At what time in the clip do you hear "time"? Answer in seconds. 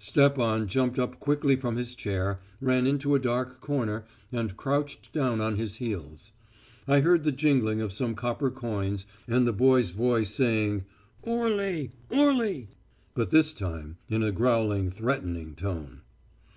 13.52-13.98